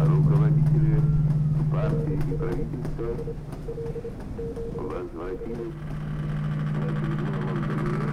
руководители 0.00 1.00
партии 1.72 2.20
и 2.30 2.36
правительства 2.36 3.16
возводились 4.76 5.74
на 6.78 6.86
трибуну 6.86 7.40
Монтенегро. 7.46 8.10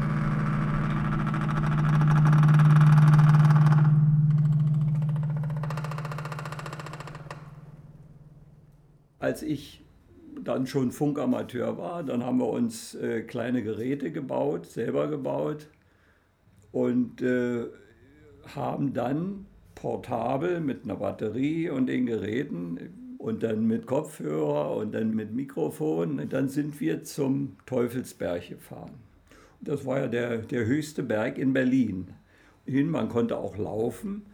Als 9.19 9.43
ich 9.43 9.85
dann 10.41 10.65
schon 10.65 10.91
Funkamateur 10.91 11.77
war, 11.77 12.01
dann 12.03 12.23
haben 12.25 12.39
wir 12.39 12.49
uns 12.49 12.95
äh, 12.95 13.21
kleine 13.21 13.61
Geräte 13.61 14.11
gebaut, 14.11 14.65
selber 14.65 15.07
gebaut 15.07 15.67
und 16.76 17.22
äh, 17.22 17.64
haben 18.54 18.92
dann 18.92 19.46
portabel 19.74 20.60
mit 20.60 20.84
einer 20.84 20.96
Batterie 20.96 21.70
und 21.70 21.86
den 21.86 22.04
Geräten 22.04 23.16
und 23.16 23.42
dann 23.42 23.66
mit 23.66 23.86
Kopfhörer 23.86 24.76
und 24.76 24.92
dann 24.92 25.14
mit 25.14 25.32
Mikrofon. 25.32 26.20
Und 26.20 26.34
dann 26.34 26.50
sind 26.50 26.78
wir 26.78 27.02
zum 27.02 27.56
Teufelsberg 27.64 28.50
gefahren. 28.50 28.90
Das 29.62 29.86
war 29.86 30.00
ja 30.00 30.06
der, 30.06 30.36
der 30.36 30.66
höchste 30.66 31.02
Berg 31.02 31.38
in 31.38 31.54
Berlin. 31.54 32.08
Hin, 32.66 32.90
man 32.90 33.08
konnte 33.08 33.38
auch 33.38 33.56
laufen, 33.56 34.26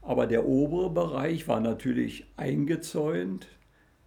aber 0.00 0.26
der 0.26 0.46
obere 0.46 0.88
Bereich 0.88 1.46
war 1.46 1.60
natürlich 1.60 2.24
eingezäunt, 2.38 3.48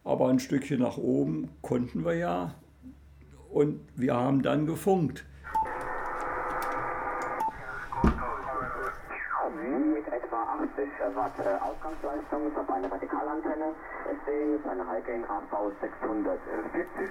aber 0.04 0.30
ein 0.30 0.40
Stückchen 0.40 0.80
nach 0.80 0.98
oben 0.98 1.50
konnten 1.62 2.04
wir 2.04 2.16
ja. 2.16 2.56
Und 3.52 3.80
wir 3.96 4.16
haben 4.16 4.42
dann 4.42 4.66
gefunkt. 4.66 5.24
mit 10.76 10.95
etwa 11.06 11.06
80 11.06 11.16
Watt 11.16 11.40
äh, 11.40 11.58
Ausgangsleistung 11.62 12.48
ist 12.50 12.58
auf 12.58 12.70
eine 12.70 12.90
Vertikalantenne. 12.90 13.74
Deswegen 14.10 14.56
ist 14.56 14.68
eine 14.68 14.88
Heike 14.88 15.14
AV 15.30 15.72
640. 15.82 17.10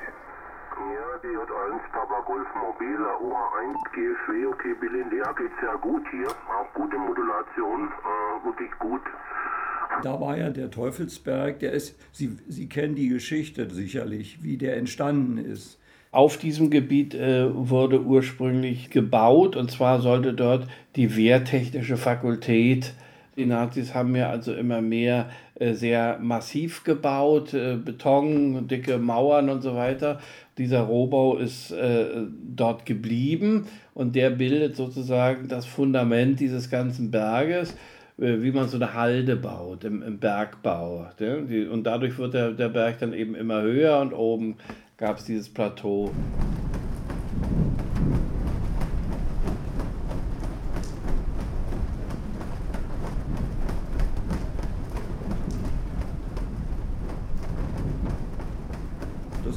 Ja, 0.75 1.09
die 1.23 1.37
hat 1.39 1.49
1 1.49 1.83
Papa 1.93 2.21
Golf 2.27 2.49
Mobile, 2.59 3.07
OH1 3.23 3.79
GFW, 3.95 4.47
okay, 4.47 4.75
Berlin, 4.81 5.07
ja, 5.17 5.31
geht 5.33 5.53
sehr 5.61 5.79
gut 5.79 6.03
hier. 6.11 6.27
Auch 6.27 6.75
gute 6.75 6.99
Modulation, 6.99 7.89
äh, 7.89 8.45
wirklich 8.45 8.71
gut. 8.81 9.03
Da 10.03 10.21
war 10.21 10.37
ja 10.37 10.51
der 10.51 10.73
Teufelsberg, 10.73 11.61
der 11.61 11.73
ist, 11.73 11.97
Sie, 12.11 12.37
Sie 12.49 12.69
kennen 12.69 12.97
die 12.97 13.09
Geschichte 13.09 13.71
sicherlich, 13.71 14.43
wie 14.43 14.57
der 14.57 14.77
entstanden 14.77 15.39
ist. 15.39 15.79
Auf 16.11 16.37
diesem 16.37 16.71
Gebiet 16.71 17.15
äh, 17.15 17.49
wurde 17.55 18.03
ursprünglich 18.03 18.91
gebaut 18.91 19.55
und 19.55 19.71
zwar 19.71 20.01
sollte 20.01 20.35
dort 20.35 20.67
die 20.97 21.17
Wehrtechnische 21.17 21.97
Fakultät, 21.97 22.95
die 23.37 23.47
Nazis 23.47 23.95
haben 23.95 24.15
ja 24.15 24.31
also 24.31 24.55
immer 24.55 24.81
mehr 24.81 25.31
äh, 25.55 25.75
sehr 25.75 26.19
massiv 26.21 26.85
gebaut, 26.85 27.55
äh, 27.55 27.77
Beton, 27.77 28.69
dicke 28.69 28.99
Mauern 28.99 29.49
und 29.49 29.63
so 29.63 29.75
weiter. 29.75 30.21
Dieser 30.59 30.83
Rohbau 30.83 31.37
ist 31.37 31.73
äh, 31.73 32.07
dort 32.55 32.87
geblieben 32.87 33.67
und 33.93 34.15
der 34.15 34.31
bildet 34.31 34.77
sozusagen 34.77 35.49
das 35.49 35.67
Fundament 35.67 36.41
dieses 36.41 36.71
ganzen 36.71 37.11
Berges 37.11 37.75
wie 38.17 38.53
man 38.53 38.69
so 38.69 38.77
eine 38.77 38.95
Halde 38.95 39.35
baut 39.35 39.83
im, 39.83 40.21
Bergbau. 40.21 41.09
Und 41.19 41.83
dadurch 41.83 42.17
wird 42.17 42.35
der 42.35 42.69
Berg 42.69 43.01
dann 43.01 43.13
eben 43.13 43.35
immer 43.35 43.63
höher 43.63 44.01
und 44.01 44.13
oben 44.13 44.55
gab 44.97 45.19
es 45.19 45.25
dieses 45.25 45.49
Plateau. 45.49 46.13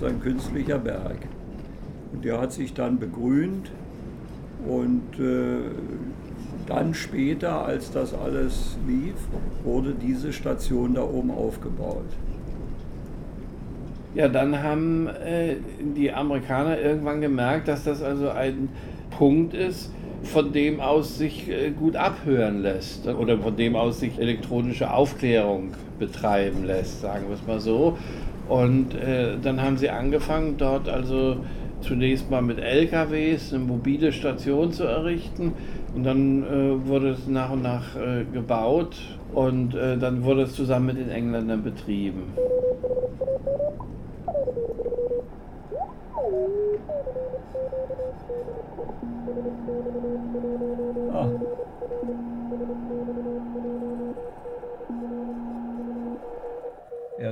Ein 0.08 0.22
künstlicher 0.22 0.80
Berg. 0.80 1.18
Und 2.14 2.26
der 2.26 2.40
hat 2.40 2.52
sich 2.52 2.74
dann 2.74 3.00
begrünt 3.00 3.72
und 4.68 5.20
äh, 5.20 5.60
dann 6.68 6.94
später, 6.94 7.66
als 7.66 7.92
das 7.92 8.14
alles 8.14 8.78
lief, 8.88 9.16
wurde 9.64 9.94
diese 9.94 10.34
Station 10.34 10.96
da 10.96 11.04
oben 11.04 11.32
aufgebaut. 11.32 12.06
Ja, 14.16 14.28
dann 14.28 14.64
haben 14.64 15.08
äh, 15.08 15.58
die 15.96 16.12
Amerikaner 16.12 16.80
irgendwann 16.80 17.22
gemerkt, 17.22 17.68
dass 17.68 17.84
das 17.84 18.02
also 18.02 18.30
ein 18.30 18.70
Punkt 19.12 19.54
ist, 19.54 19.92
von 20.24 20.52
dem 20.52 20.80
aus 20.80 21.18
sich 21.18 21.50
äh, 21.50 21.70
gut 21.72 21.96
abhören 21.96 22.62
lässt 22.62 23.08
oder 23.08 23.38
von 23.38 23.56
dem 23.56 23.76
aus 23.76 24.00
sich 24.00 24.18
elektronische 24.20 24.92
Aufklärung 24.92 25.74
betreiben 26.00 26.66
lässt, 26.66 27.02
sagen 27.02 27.28
wir 27.28 27.36
es 27.36 27.46
mal 27.46 27.60
so. 27.60 27.98
Und 28.50 28.96
äh, 28.96 29.38
dann 29.42 29.62
haben 29.62 29.78
sie 29.78 29.90
angefangen, 29.90 30.56
dort 30.58 30.88
also 30.88 31.38
zunächst 31.82 32.30
mal 32.30 32.42
mit 32.42 32.60
LKWs 32.60 33.54
eine 33.54 33.64
mobile 33.64 34.12
Station 34.12 34.72
zu 34.72 34.84
errichten. 34.86 35.54
Und 35.96 36.04
dann 36.04 36.44
äh, 36.44 36.88
wurde 36.88 37.10
es 37.12 37.28
nach 37.28 37.52
und 37.52 37.64
nach 37.64 37.96
äh, 37.96 38.24
gebaut 38.32 38.96
und 39.34 39.76
äh, 39.76 39.98
dann 39.98 40.24
wurde 40.24 40.44
es 40.44 40.54
zusammen 40.54 40.88
mit 40.88 40.98
den 40.98 41.10
Engländern 41.10 41.64
betrieben. 41.64 42.34
Ah. 50.50 50.87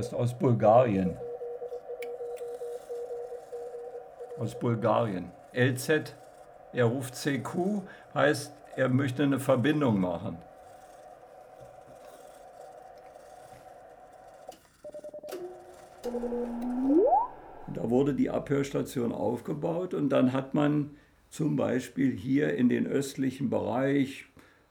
Ist 0.06 0.14
aus 0.14 0.38
Bulgarien. 0.38 1.16
Aus 4.38 4.56
Bulgarien. 4.56 5.32
LZ, 5.52 6.14
er 6.72 6.84
ruft 6.84 7.16
CQ, 7.16 7.82
heißt, 8.14 8.52
er 8.76 8.88
möchte 8.88 9.24
eine 9.24 9.40
Verbindung 9.40 10.00
machen. 10.00 10.38
Da 17.74 17.90
wurde 17.90 18.14
die 18.14 18.30
Abhörstation 18.30 19.10
aufgebaut 19.10 19.92
und 19.92 20.10
dann 20.10 20.32
hat 20.32 20.54
man 20.54 20.90
zum 21.30 21.56
Beispiel 21.56 22.12
hier 22.12 22.54
in 22.54 22.68
den 22.68 22.86
östlichen 22.86 23.50
Bereich, 23.50 24.26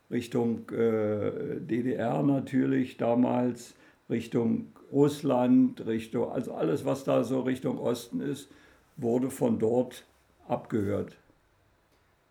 Richtung 0.10 0.70
äh, 0.70 1.60
DDR 1.60 2.24
natürlich 2.24 2.96
damals, 2.96 3.76
Richtung 4.10 4.68
Russland, 4.96 5.86
Richtung, 5.86 6.32
also 6.32 6.54
alles, 6.54 6.86
was 6.86 7.04
da 7.04 7.26
so 7.26 7.42
Richtung 7.42 7.78
Osten 7.78 8.22
ist, 8.22 8.50
wurde 8.96 9.30
von 9.30 9.60
dort 9.60 10.06
abgehört. 10.48 11.18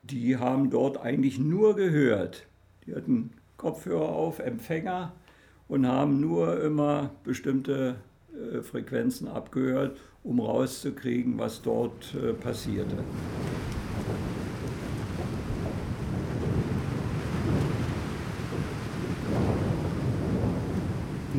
Die 0.03 0.39
haben 0.39 0.71
dort 0.71 0.97
eigentlich 0.97 1.39
nur 1.39 1.77
gehört. 1.77 2.47
Die 2.87 2.95
hatten 2.95 3.33
Kopfhörer 3.59 4.09
auf, 4.09 4.39
Empfänger 4.39 5.13
und 5.69 5.87
haben 5.87 6.21
nur 6.21 6.61
immer 6.63 7.11
bestimmte 7.23 7.97
äh, 8.33 8.63
Frequenzen 8.63 9.29
abgehört, 9.29 9.99
um 10.23 10.41
rauszukriegen, 10.41 11.39
was 11.39 11.61
dort 11.61 12.15
äh, 12.15 12.33
passierte. 12.33 12.97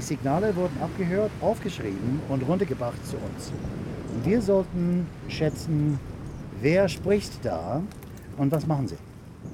Signale 0.05 0.55
wurden 0.55 0.77
abgehört, 0.81 1.31
aufgeschrieben 1.41 2.21
und 2.29 2.43
runtergebracht 2.47 3.05
zu 3.05 3.15
uns. 3.17 3.51
Und 4.13 4.25
wir 4.25 4.41
sollten 4.41 5.07
schätzen, 5.27 5.99
wer 6.61 6.87
spricht 6.87 7.43
da 7.43 7.81
und 8.37 8.51
was 8.51 8.67
machen 8.67 8.87
sie. 8.87 8.97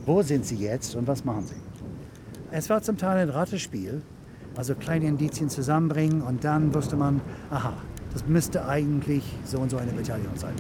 Wo 0.06 0.22
sind 0.22 0.46
sie 0.46 0.58
jetzt 0.58 0.96
und 0.96 1.08
was 1.08 1.26
machen 1.26 1.46
sie. 1.46 1.56
Es 2.52 2.70
war 2.70 2.82
zum 2.82 2.98
Teil 2.98 3.18
ein 3.20 3.30
Ratespiel, 3.30 4.02
also 4.56 4.76
kleine 4.76 5.08
Indizien 5.08 5.50
zusammenbringen 5.50 6.22
und 6.22 6.44
dann 6.44 6.74
wusste 6.74 6.98
man, 6.98 7.22
aha, 7.50 7.74
das 8.14 8.26
müsste 8.28 8.68
eigentlich 8.68 9.24
so 9.46 9.60
und 9.60 9.70
so 9.70 9.78
eine 9.78 9.92
Bataillon 9.94 10.36
sein. 10.36 10.54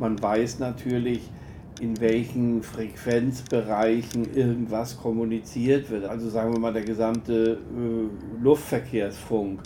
Man 0.00 0.20
weiß 0.20 0.58
natürlich, 0.58 1.30
in 1.80 2.00
welchen 2.00 2.62
Frequenzbereichen 2.62 4.34
irgendwas 4.34 4.98
kommuniziert 4.98 5.90
wird. 5.90 6.04
Also 6.04 6.28
sagen 6.28 6.52
wir 6.52 6.60
mal 6.60 6.72
der 6.72 6.82
gesamte 6.82 7.58
äh, 7.58 8.42
Luftverkehrsfunk. 8.42 9.60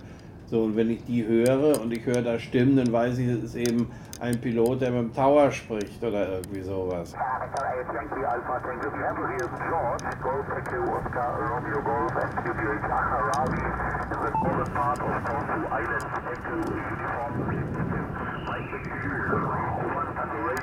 So, 0.47 0.65
und 0.65 0.77
wenn 0.77 0.91
ich 0.91 1.03
die 1.05 1.27
höre 1.27 1.81
und 1.81 1.93
ich 1.93 2.05
höre 2.05 2.21
da 2.21 2.39
Stimmen, 2.39 2.77
dann 2.77 2.93
weiß 2.93 3.17
ich, 3.19 3.27
es 3.27 3.43
ist 3.43 3.55
eben 3.55 3.91
ein 4.21 4.39
Pilot, 4.39 4.83
der 4.83 4.91
mit 4.91 5.01
dem 5.01 5.15
Tower 5.15 5.51
spricht 5.51 6.05
oder 6.05 6.29
irgendwie 6.29 6.61
sowas. 6.61 7.15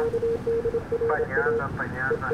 Понятно, 1.09 1.71
понятно. 1.77 2.29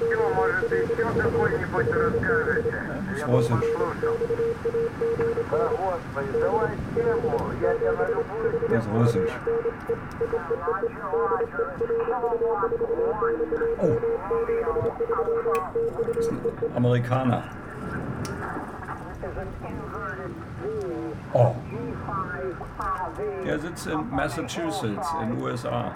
Ну, 0.00 0.34
может, 0.34 0.70
еще 0.72 1.04
какой-нибудь 1.04 1.90
расскажете? 1.90 2.74
Я 3.18 3.26
послушал. 3.26 3.58
Да, 5.50 5.68
господи, 5.68 6.40
давай 6.40 6.70
тему. 6.94 7.40
Я 7.60 7.74
тебя 7.74 7.92
на 7.92 8.08
любую 8.08 8.50
тему. 8.60 8.98
Возможешь. 8.98 9.30
Amerikaner. 16.76 17.42
Oh. 21.32 21.54
Der 23.44 23.58
sitzt 23.58 23.86
in 23.86 24.10
Massachusetts 24.10 25.08
in 25.22 25.30
den 25.30 25.42
USA. 25.42 25.92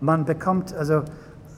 Man 0.00 0.24
bekommt 0.24 0.74
also 0.74 1.02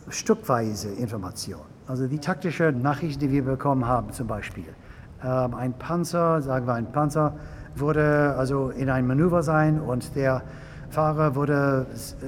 stückweise 0.09 0.91
Information. 0.93 1.61
Also 1.87 2.07
die 2.07 2.19
taktische 2.19 2.73
Nachricht, 2.73 3.21
die 3.21 3.31
wir 3.31 3.45
bekommen 3.45 3.87
haben, 3.87 4.13
zum 4.13 4.27
Beispiel. 4.27 4.75
Ähm, 5.23 5.55
ein 5.55 5.73
Panzer, 5.75 6.43
sagen 6.43 6.67
wir 6.67 6.75
ein 6.75 6.91
Panzer, 6.91 7.35
würde 7.75 8.35
also 8.39 8.71
in 8.71 8.91
ein 8.91 9.07
Manöver 9.07 9.43
sein 9.43 9.81
und 9.81 10.17
der 10.17 10.43
Fahrer 10.91 11.35
würde 11.35 11.87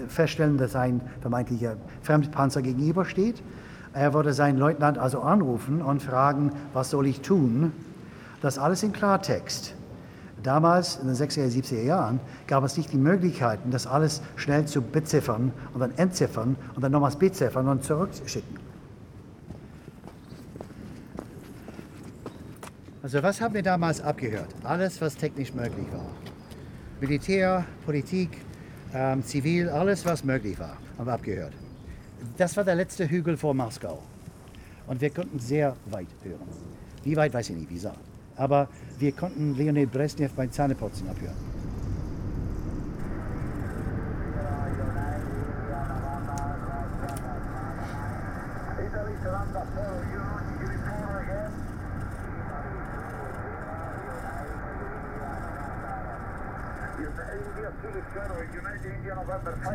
feststellen, 0.08 0.58
dass 0.58 0.76
ein 0.76 1.00
vermeintlicher 1.20 1.76
Fremdpanzer 2.02 2.62
gegenübersteht. 2.62 3.42
Er 3.94 4.12
würde 4.14 4.32
seinen 4.32 4.58
Leutnant 4.58 4.98
also 4.98 5.20
anrufen 5.20 5.80
und 5.80 6.02
fragen, 6.02 6.52
was 6.72 6.90
soll 6.90 7.06
ich 7.06 7.20
tun? 7.20 7.72
Das 8.40 8.58
alles 8.58 8.82
in 8.82 8.92
Klartext. 8.92 9.74
Damals, 10.42 10.96
in 10.96 11.08
den 11.08 11.16
60er, 11.16 11.48
70er 11.48 11.82
Jahren, 11.82 12.20
gab 12.46 12.62
es 12.62 12.76
nicht 12.76 12.92
die 12.92 12.96
Möglichkeiten, 12.96 13.70
das 13.70 13.86
alles 13.86 14.22
schnell 14.36 14.66
zu 14.66 14.80
beziffern 14.80 15.52
und 15.74 15.80
dann 15.80 15.96
entziffern 15.98 16.56
und 16.76 16.82
dann 16.82 16.92
nochmals 16.92 17.16
beziffern 17.16 17.66
und 17.66 17.82
zurückschicken. 17.82 18.56
Also 23.02 23.22
was 23.22 23.40
haben 23.40 23.54
wir 23.54 23.62
damals 23.62 24.00
abgehört? 24.00 24.48
Alles, 24.62 25.00
was 25.00 25.16
technisch 25.16 25.54
möglich 25.54 25.86
war. 25.92 26.06
Militär, 27.00 27.64
Politik, 27.84 28.38
ähm, 28.92 29.24
Zivil, 29.24 29.68
alles, 29.68 30.04
was 30.04 30.22
möglich 30.24 30.58
war, 30.58 30.76
haben 30.98 31.06
wir 31.06 31.12
abgehört. 31.12 31.52
Das 32.36 32.56
war 32.56 32.64
der 32.64 32.74
letzte 32.74 33.08
Hügel 33.08 33.36
vor 33.36 33.54
Moskau. 33.54 34.02
Und 34.86 35.00
wir 35.00 35.10
konnten 35.10 35.38
sehr 35.38 35.76
weit 35.86 36.08
hören. 36.22 36.48
Wie 37.04 37.16
weit, 37.16 37.32
weiß 37.34 37.50
ich 37.50 37.56
nicht, 37.56 37.70
wie 37.70 37.74
gesagt. 37.74 37.98
Aber 38.38 38.68
wir 38.98 39.12
konnten 39.12 39.56
Leonid 39.56 39.92
Brezhnev 39.92 40.32
beim 40.34 40.50
Zähneputzen 40.50 41.08
abhören. 41.08 41.34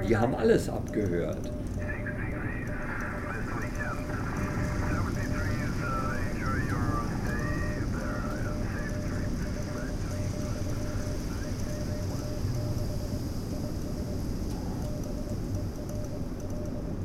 Die 0.08 0.18
haben 0.18 0.36
alles 0.36 0.70
abgehört. 0.70 1.52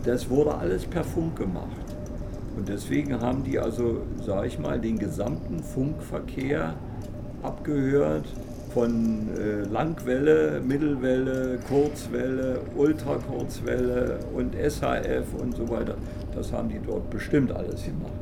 Das 0.09 0.31
wurde 0.31 0.55
alles 0.55 0.87
per 0.87 1.05
Funk 1.05 1.37
gemacht. 1.37 1.85
Und 2.57 2.67
deswegen 2.67 3.21
haben 3.21 3.45
die 3.45 3.59
also, 3.59 4.07
sage 4.25 4.47
ich 4.47 4.59
mal, 4.59 4.81
den 4.81 4.99
gesamten 4.99 5.63
Funkverkehr 5.63 6.73
abgehört 7.43 8.25
von 8.73 9.29
äh, 9.37 9.69
Langwelle, 9.71 10.63
Mittelwelle, 10.67 11.59
Kurzwelle, 11.69 12.59
Ultrakurzwelle 12.75 14.21
und 14.35 14.55
SHF 14.55 15.27
und 15.39 15.55
so 15.55 15.69
weiter. 15.69 15.97
Das 16.35 16.55
haben 16.55 16.71
die 16.71 16.81
dort 16.81 17.11
bestimmt 17.11 17.53
alles 17.53 17.85
gemacht. 17.85 18.13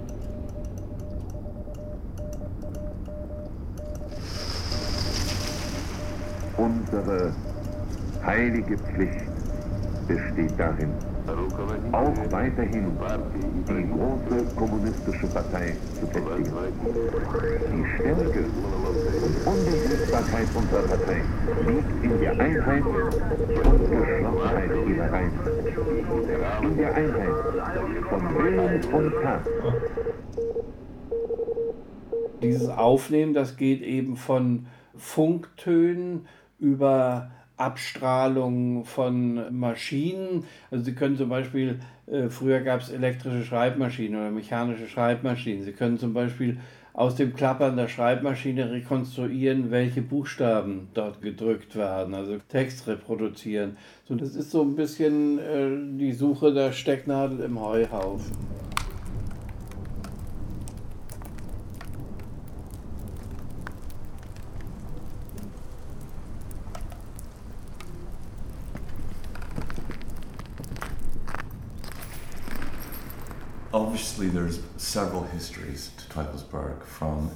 Unsere 6.56 7.32
heilige 8.24 8.76
Pflicht 8.76 9.30
besteht 10.08 10.58
darin, 10.58 10.90
auch 11.92 12.32
weiterhin 12.32 12.92
die 13.68 13.88
große 13.88 14.54
kommunistische 14.56 15.26
Partei 15.26 15.76
zu 15.98 16.06
festigen. 16.06 16.52
Die 17.72 17.84
Stärke 17.94 18.44
und 19.24 19.46
Unbesiegbarkeit 19.46 20.48
unserer 20.54 20.82
Partei 20.82 21.22
liegt 21.66 22.04
in 22.04 22.20
der 22.20 22.32
Einheit 22.32 22.84
und 22.84 23.90
Geschlossenheit 23.90 24.70
ihrer 24.86 25.12
Reihen. 25.12 25.32
In 26.62 26.76
der 26.76 26.94
Einheit 26.94 27.34
von 28.08 28.38
Willen 28.38 28.84
und 28.92 29.12
Tat. 29.22 29.46
Dieses 32.42 32.68
Aufnehmen, 32.68 33.34
das 33.34 33.56
geht 33.56 33.82
eben 33.82 34.16
von 34.16 34.66
Funktönen 34.94 36.26
über 36.58 37.30
Abstrahlung 37.56 38.84
von 38.84 39.56
Maschinen. 39.58 40.44
Also 40.70 40.84
Sie 40.84 40.94
können 40.94 41.16
zum 41.16 41.28
Beispiel, 41.28 41.80
äh, 42.06 42.28
früher 42.28 42.60
gab 42.60 42.80
es 42.80 42.90
elektrische 42.90 43.44
Schreibmaschinen 43.44 44.20
oder 44.20 44.30
mechanische 44.30 44.88
Schreibmaschinen. 44.88 45.64
Sie 45.64 45.72
können 45.72 45.98
zum 45.98 46.12
Beispiel 46.12 46.58
aus 46.96 47.14
dem 47.14 47.34
Klappern 47.34 47.76
der 47.76 47.88
Schreibmaschine 47.88 48.70
rekonstruieren, 48.70 49.70
welche 49.70 50.00
Buchstaben 50.00 50.88
dort 50.94 51.20
gedrückt 51.20 51.76
werden, 51.76 52.14
also 52.14 52.38
Text 52.48 52.86
reproduzieren. 52.86 53.76
So, 54.08 54.14
das 54.14 54.34
ist 54.34 54.50
so 54.50 54.62
ein 54.62 54.76
bisschen 54.76 55.38
äh, 55.38 55.98
die 55.98 56.12
Suche 56.12 56.54
der 56.54 56.72
Stecknadel 56.72 57.40
im 57.40 57.60
Heuhaufen. 57.60 58.65
Obviously, 73.76 74.28
there's 74.28 74.60
several 74.78 75.22
histories 75.24 75.90
to 75.98 76.04
Teufelsberg 76.06 76.82
from, 76.82 77.30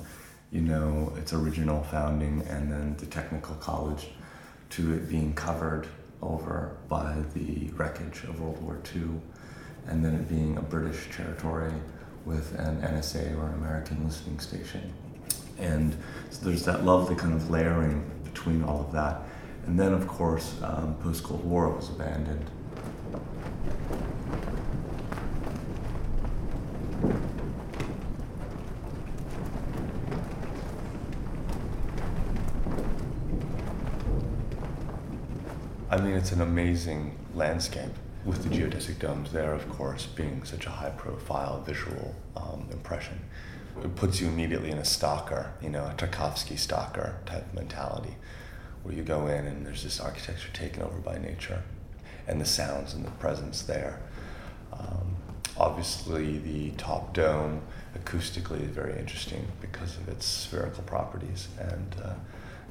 you 0.51 0.63
know, 0.63 1.13
its 1.19 1.35
original 1.35 1.83
founding 1.83 2.41
and 2.49 2.73
then 2.73 2.97
the 2.97 3.05
technical 3.05 3.55
college 3.57 4.09
to 4.71 4.95
it 4.95 5.07
being 5.07 5.35
covered 5.35 5.87
over 6.23 6.79
by 6.89 7.15
the 7.35 7.69
wreckage 7.77 8.25
of 8.25 8.41
World 8.41 8.59
War 8.63 8.81
II 8.97 9.21
and 9.87 10.03
then 10.03 10.15
it 10.15 10.31
being 10.31 10.57
a 10.57 10.63
British 10.63 11.15
territory 11.15 11.75
with 12.25 12.59
an 12.59 12.81
NSA 12.81 13.37
or 13.37 13.49
an 13.49 13.55
American 13.57 14.03
listening 14.07 14.41
station. 14.41 14.95
And 15.59 15.95
so 16.31 16.47
there's 16.47 16.65
that 16.65 16.87
lovely 16.87 17.17
kind 17.17 17.35
of 17.35 17.51
layering 17.51 18.11
between 18.25 18.65
all 18.65 18.81
of 18.81 18.93
that. 18.93 19.21
And 19.67 19.79
then, 19.79 19.93
of 19.93 20.09
course, 20.09 20.57
um, 20.63 20.97
post 21.03 21.23
Cold 21.23 21.45
War, 21.45 21.67
it 21.67 21.77
was 21.77 21.91
abandoned. 21.91 22.51
I 35.93 36.01
mean, 36.01 36.15
it's 36.15 36.31
an 36.31 36.41
amazing 36.41 37.19
landscape 37.35 37.91
with 38.25 38.45
the 38.45 38.49
geodesic 38.49 39.01
domes 39.01 39.33
there, 39.33 39.53
of 39.53 39.69
course, 39.69 40.07
being 40.07 40.45
such 40.45 40.67
a 40.67 40.71
high 40.71 40.91
profile 40.91 41.61
visual 41.67 42.15
um, 42.37 42.69
impression. 42.71 43.19
It 43.83 43.97
puts 43.97 44.21
you 44.21 44.29
immediately 44.29 44.71
in 44.71 44.79
a 44.79 44.85
stalker, 44.85 45.53
you 45.61 45.69
know, 45.69 45.85
a 45.87 45.95
Tarkovsky 45.97 46.57
stalker 46.57 47.19
type 47.27 47.53
mentality, 47.55 48.15
where 48.85 48.95
you 48.95 49.03
go 49.03 49.27
in 49.27 49.47
and 49.47 49.67
there's 49.67 49.83
this 49.83 49.99
architecture 49.99 50.51
taken 50.53 50.85
over 50.85 50.97
by 50.99 51.19
nature 51.19 51.65
and 52.29 52.41
the 52.41 52.45
sounds 52.45 52.95
and 52.95 53.05
the 53.05 53.11
presence 53.13 53.63
there. 53.63 53.99
Um, 54.73 55.17
obviously, 55.57 56.39
the 56.39 56.71
top 56.77 57.15
dome 57.15 57.63
acoustically 57.99 58.63
is 58.63 58.71
very 58.71 58.97
interesting 58.97 59.45
because 59.61 59.97
of 59.97 60.09
its 60.09 60.25
spherical 60.25 60.85
properties 60.85 61.49
and 61.59 61.97
uh, 62.05 62.13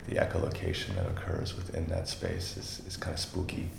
the 0.10 0.16
echolocation 0.16 0.96
that 0.96 1.06
occurs 1.06 1.56
within 1.56 1.86
that 1.88 2.08
space 2.08 2.58
is, 2.58 2.82
is 2.88 2.98
kind 2.98 3.14
of 3.14 3.20
spooky. 3.20 3.70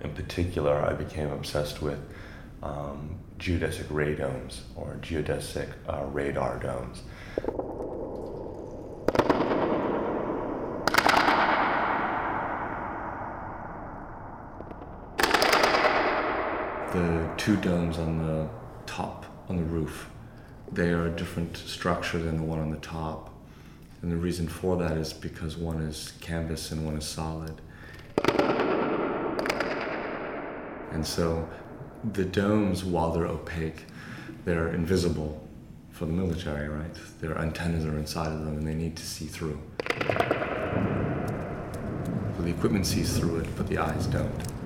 In 0.00 0.12
particular, 0.14 0.82
I 0.82 0.94
became 0.94 1.30
obsessed 1.30 1.82
with 1.82 1.98
um, 2.62 3.18
geodesic 3.38 3.86
radomes 3.86 4.60
or 4.76 4.98
geodesic 5.02 5.68
uh, 5.86 6.04
radar 6.06 6.58
domes. 6.58 7.02
The 16.94 17.28
two 17.36 17.56
domes 17.56 17.98
on 17.98 18.24
the 18.24 18.48
top, 18.86 19.26
on 19.48 19.56
the 19.56 19.64
roof, 19.64 20.08
they 20.70 20.90
are 20.90 21.08
a 21.08 21.10
different 21.10 21.56
structure 21.56 22.18
than 22.18 22.36
the 22.36 22.44
one 22.44 22.60
on 22.60 22.70
the 22.70 22.76
top. 22.76 23.34
And 24.00 24.12
the 24.12 24.16
reason 24.16 24.46
for 24.46 24.76
that 24.76 24.96
is 24.96 25.12
because 25.12 25.56
one 25.56 25.82
is 25.82 26.12
canvas 26.20 26.70
and 26.70 26.86
one 26.86 26.96
is 26.96 27.04
solid. 27.04 27.60
And 30.92 31.04
so 31.04 31.48
the 32.12 32.24
domes, 32.24 32.84
while 32.84 33.10
they're 33.10 33.26
opaque, 33.26 33.86
they're 34.44 34.68
invisible 34.68 35.44
for 35.90 36.06
the 36.06 36.12
military, 36.12 36.68
right? 36.68 36.94
Their 37.20 37.36
antennas 37.38 37.84
are 37.86 37.98
inside 37.98 38.30
of 38.30 38.44
them 38.44 38.56
and 38.56 38.64
they 38.64 38.74
need 38.74 38.94
to 38.98 39.04
see 39.04 39.26
through. 39.26 39.60
So 42.36 42.42
the 42.42 42.50
equipment 42.50 42.86
sees 42.86 43.18
through 43.18 43.38
it, 43.40 43.48
but 43.56 43.66
the 43.66 43.78
eyes 43.78 44.06
don't. 44.06 44.63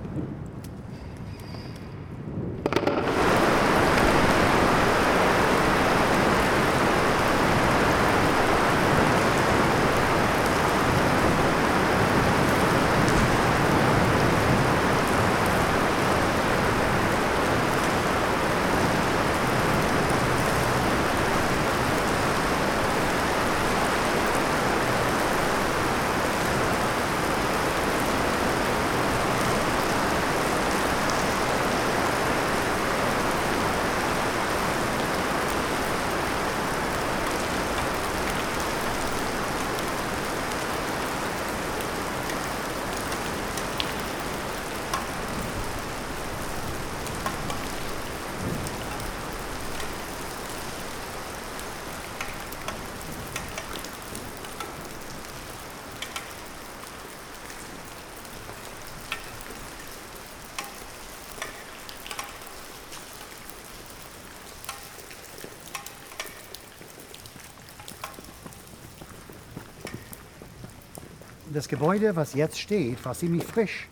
Das 71.52 71.66
Gebäude, 71.66 72.14
was 72.14 72.34
jetzt 72.34 72.58
steht, 72.60 73.02
war 73.04 73.14
ziemlich 73.14 73.44
frisch. 73.44 73.88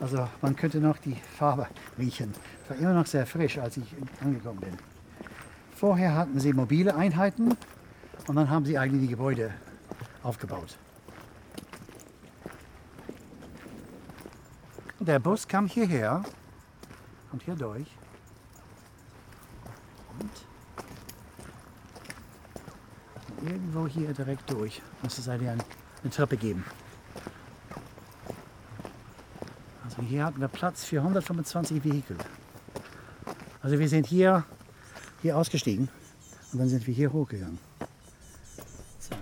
Also 0.00 0.28
man 0.42 0.54
könnte 0.54 0.78
noch 0.78 0.98
die 0.98 1.16
Farbe 1.38 1.66
riechen. 1.98 2.34
Es 2.62 2.70
war 2.70 2.76
immer 2.76 2.92
noch 2.92 3.06
sehr 3.06 3.26
frisch, 3.26 3.56
als 3.58 3.78
ich 3.78 3.94
angekommen 4.20 4.60
bin. 4.60 4.76
Vorher 5.74 6.14
hatten 6.14 6.38
sie 6.40 6.52
mobile 6.52 6.94
Einheiten 6.94 7.56
und 8.26 8.36
dann 8.36 8.50
haben 8.50 8.66
sie 8.66 8.76
eigentlich 8.76 9.02
die 9.02 9.08
Gebäude 9.08 9.52
aufgebaut. 10.22 10.76
Der 15.00 15.18
Bus 15.18 15.48
kam 15.48 15.66
hierher, 15.66 16.22
kommt 17.30 17.42
hier 17.42 17.56
durch. 17.56 17.88
Und 20.18 20.30
irgendwo 23.46 23.86
hier 23.86 24.12
direkt 24.12 24.50
durch. 24.50 24.80
Muss 25.02 25.18
es 25.18 25.28
eine, 25.28 25.58
eine 26.04 26.12
Treppe 26.12 26.36
geben. 26.36 26.64
Also 29.84 30.02
hier 30.02 30.24
hatten 30.24 30.40
wir 30.40 30.48
Platz 30.48 30.84
für 30.84 30.98
125 30.98 31.82
Vehikel. 31.82 32.16
Also 33.62 33.78
wir 33.78 33.88
sind 33.88 34.06
hier, 34.06 34.44
hier 35.22 35.36
ausgestiegen 35.36 35.88
und 36.52 36.58
dann 36.58 36.68
sind 36.68 36.86
wir 36.86 36.94
hier 36.94 37.12
hochgegangen. 37.12 37.58
So. 39.00 39.16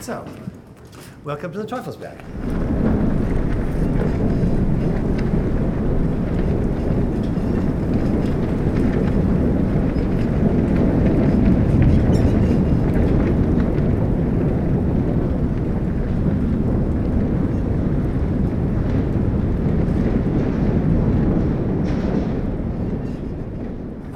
So, 0.00 0.24
welcome 1.24 1.52
to 1.52 1.60
the 1.60 1.66
Teufelsberg. 1.66 2.71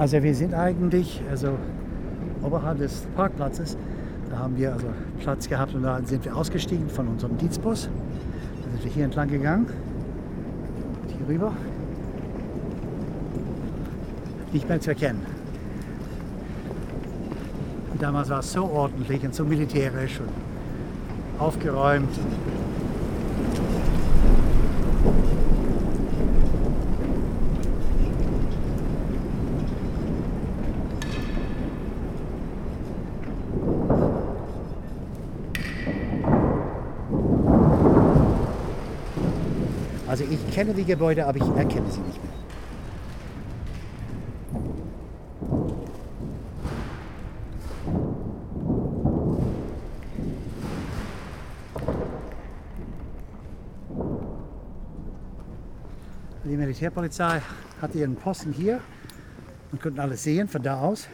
Also 0.06 0.22
wir 0.22 0.36
sind 0.36 0.54
eigentlich 0.54 1.20
also 1.28 1.58
oberhalb 2.40 2.78
des 2.78 3.02
Parkplatzes. 3.16 3.76
Da 4.30 4.38
haben 4.38 4.56
wir 4.56 4.72
also 4.72 4.86
Platz 5.18 5.48
gehabt 5.48 5.74
und 5.74 5.82
da 5.82 6.00
sind 6.04 6.24
wir 6.24 6.36
ausgestiegen 6.36 6.88
von 6.88 7.08
unserem 7.08 7.36
Dienstbus. 7.38 7.88
Dann 8.62 8.70
sind 8.70 8.84
wir 8.84 8.92
hier 8.92 9.04
entlang 9.06 9.28
gegangen. 9.28 9.66
Und 11.02 11.10
hier 11.10 11.26
rüber. 11.28 11.52
Nicht 14.52 14.68
mehr 14.68 14.80
zu 14.80 14.90
erkennen. 14.90 15.26
Und 17.90 18.00
damals 18.00 18.30
war 18.30 18.38
es 18.38 18.52
so 18.52 18.62
ordentlich 18.62 19.24
und 19.24 19.34
so 19.34 19.44
militärisch 19.44 20.20
und 20.20 21.40
aufgeräumt. 21.40 22.16
Also 40.16 40.32
ich 40.32 40.45
kenne 40.56 40.72
die 40.72 40.86
Gebäude, 40.86 41.26
aber 41.26 41.36
ich 41.36 41.48
erkenne 41.54 41.90
sie 41.90 42.00
nicht 42.00 42.18
mehr. 42.24 42.32
Die 56.44 56.56
Militärpolizei 56.56 57.42
hatte 57.82 57.98
ihren 57.98 58.16
Posten 58.16 58.50
hier 58.50 58.80
und 59.72 59.82
konnten 59.82 60.00
alles 60.00 60.22
sehen 60.22 60.48
von 60.48 60.62
da 60.62 60.80
aus. 60.80 61.06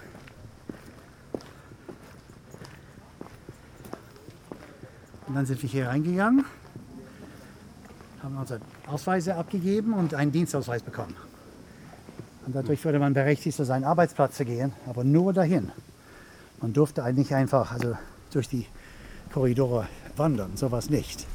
Und 5.27 5.35
dann 5.35 5.47
sind 5.47 5.61
wir 5.61 5.69
hier 5.69 5.89
reingegangen 5.89 6.45
haben 8.33 8.41
unsere 8.41 8.61
Ausweise 8.87 9.35
abgegeben 9.35 9.93
und 9.93 10.15
einen 10.15 10.33
Dienstausweis 10.33 10.83
bekommen. 10.83 11.15
Und 12.47 12.55
dadurch 12.55 12.85
wurde 12.85 12.99
man 12.99 13.15
berechtigt, 13.15 13.57
zu 13.57 13.65
seinem 13.65 13.85
Arbeitsplatz 13.85 14.37
zu 14.37 14.45
gehen, 14.45 14.73
aber 14.87 15.05
nur 15.05 15.33
dahin. 15.33 15.71
Man 16.61 16.73
durfte 16.73 17.05
eigentlich 17.05 17.35
einfach 17.35 17.73
also 17.73 17.97
durch 18.33 18.49
die 18.49 18.67
Korridore 19.33 19.87
wandern, 20.17 20.57
sowas 20.57 20.91
nicht. 20.91 21.27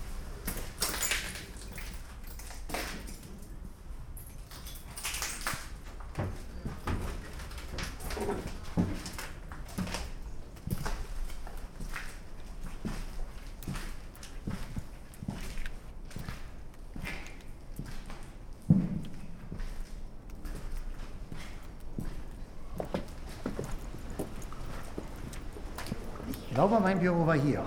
Glaube, 26.58 26.80
mein 26.80 27.00
Büro 27.00 27.28
war 27.28 27.36
hier. 27.36 27.62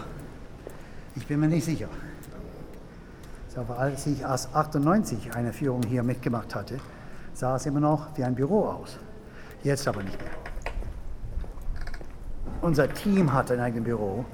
Ich 1.15 1.25
bin 1.25 1.39
mir 1.39 1.47
nicht 1.47 1.65
sicher. 1.65 1.87
Aber 3.55 3.79
als 3.79 4.05
ich 4.09 4.23
erst 4.23 4.53
98 4.53 5.33
eine 5.37 5.53
Führung 5.53 5.83
hier 5.87 6.03
mitgemacht 6.03 6.57
hatte, 6.57 6.79
sah 7.33 7.55
es 7.55 7.67
immer 7.67 7.79
noch 7.79 8.09
wie 8.17 8.25
ein 8.25 8.35
Büro 8.35 8.65
aus. 8.65 8.99
Jetzt 9.63 9.87
aber 9.87 10.03
nicht 10.03 10.19
mehr. 10.21 10.33
Unser 12.63 12.93
Team 12.93 13.33
hatte 13.33 13.55
ein 13.55 13.61
eigenes 13.61 13.85
Büro 13.85 14.25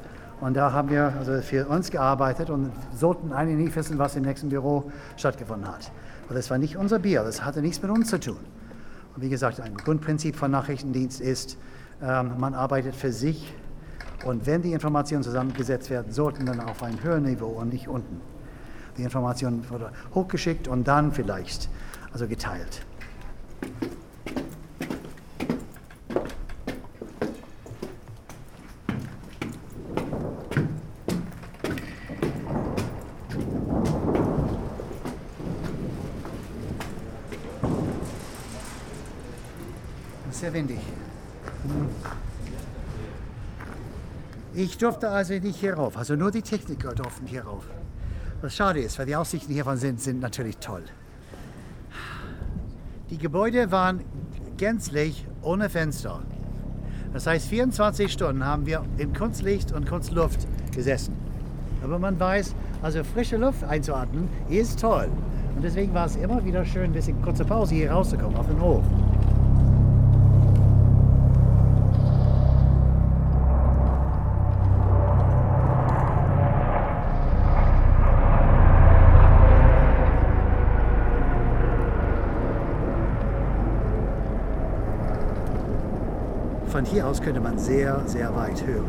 und 0.40 0.54
da 0.54 0.72
haben 0.72 0.88
wir 0.88 1.12
also 1.18 1.42
für 1.42 1.66
uns 1.66 1.90
gearbeitet 1.90 2.48
und 2.48 2.72
sollten 2.94 3.34
eigentlich 3.34 3.58
nicht 3.58 3.76
wissen, 3.76 3.98
was 3.98 4.16
im 4.16 4.22
nächsten 4.22 4.48
Büro 4.48 4.90
stattgefunden 5.18 5.68
hat. 5.68 5.92
Aber 6.24 6.34
das 6.34 6.48
war 6.48 6.56
nicht 6.56 6.78
unser 6.78 6.98
Bier, 6.98 7.24
das 7.24 7.44
hatte 7.44 7.60
nichts 7.60 7.82
mit 7.82 7.90
uns 7.90 8.08
zu 8.08 8.18
tun. 8.18 8.38
Und 9.14 9.22
wie 9.22 9.28
gesagt, 9.28 9.60
ein 9.60 9.74
Grundprinzip 9.74 10.34
von 10.34 10.50
Nachrichtendienst 10.50 11.20
ist, 11.20 11.58
ähm, 12.02 12.38
man 12.38 12.54
arbeitet 12.54 12.96
für 12.96 13.12
sich 13.12 13.54
und 14.26 14.44
wenn 14.44 14.60
die 14.60 14.72
Informationen 14.72 15.22
zusammengesetzt 15.22 15.88
werden, 15.88 16.12
sollten 16.12 16.46
dann 16.46 16.60
auf 16.60 16.82
einem 16.82 17.00
höheren 17.02 17.22
Niveau 17.22 17.46
und 17.46 17.72
nicht 17.72 17.86
unten. 17.86 18.20
Die 18.98 19.02
Information 19.02 19.68
wurde 19.70 19.92
hochgeschickt 20.14 20.66
und 20.66 20.88
dann 20.88 21.12
vielleicht 21.12 21.68
also 22.12 22.26
geteilt. 22.26 22.84
Sehr 40.30 40.52
windig. 40.52 40.80
Ich 44.58 44.78
durfte 44.78 45.10
also 45.10 45.34
nicht 45.34 45.60
hier 45.60 45.74
rauf, 45.74 45.98
also 45.98 46.16
nur 46.16 46.30
die 46.30 46.40
Techniker 46.40 46.94
durften 46.94 47.26
hier 47.26 47.44
rauf. 47.44 47.66
Was 48.40 48.54
schade 48.54 48.80
ist, 48.80 48.98
weil 48.98 49.04
die 49.04 49.14
Aussichten 49.14 49.52
hiervon 49.52 49.76
sind, 49.76 50.00
sind 50.00 50.20
natürlich 50.20 50.56
toll. 50.56 50.82
Die 53.10 53.18
Gebäude 53.18 53.70
waren 53.70 54.02
gänzlich 54.56 55.26
ohne 55.42 55.68
Fenster. 55.68 56.22
Das 57.12 57.26
heißt, 57.26 57.48
24 57.48 58.10
Stunden 58.10 58.46
haben 58.46 58.64
wir 58.64 58.82
in 58.96 59.12
Kunstlicht 59.12 59.72
und 59.72 59.86
Kunstluft 59.86 60.46
gesessen. 60.74 61.14
Aber 61.84 61.98
man 61.98 62.18
weiß, 62.18 62.54
also 62.80 63.04
frische 63.04 63.36
Luft 63.36 63.62
einzuatmen 63.62 64.26
ist 64.48 64.80
toll. 64.80 65.10
Und 65.54 65.64
deswegen 65.64 65.92
war 65.92 66.06
es 66.06 66.16
immer 66.16 66.42
wieder 66.46 66.64
schön, 66.64 66.84
ein 66.84 66.92
bisschen 66.94 67.20
kurze 67.20 67.44
Pause 67.44 67.74
hier 67.74 67.90
rauszukommen 67.90 68.38
auf 68.38 68.46
den 68.46 68.58
Hof. 68.58 68.84
Von 86.76 86.84
hier 86.84 87.06
aus 87.06 87.22
könnte 87.22 87.40
man 87.40 87.56
sehr, 87.56 88.02
sehr 88.04 88.36
weit 88.36 88.62
hören. 88.66 88.84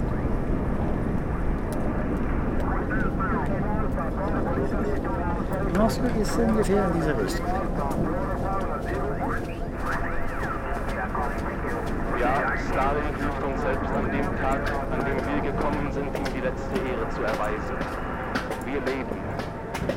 Moskau 5.78 6.04
ist 6.22 6.38
ungefähr 6.38 6.86
in 6.88 6.94
dieser 6.96 7.18
Richtung. 7.18 7.46
Ja, 12.20 12.58
Stalin 12.58 13.16
hilft 13.16 13.44
uns 13.44 13.62
selbst 13.62 13.92
an 13.96 14.12
dem 14.12 14.36
Tag, 14.36 14.60
an 14.92 15.06
dem 15.06 15.44
wir 15.46 15.52
gekommen 15.54 15.90
sind, 15.94 16.08
ihm 16.08 16.34
die 16.36 16.42
letzte 16.42 16.76
Ehre 16.90 17.10
zu 17.16 17.22
erweisen. 17.22 17.78
Wir 18.66 18.82
leben. 18.82 19.16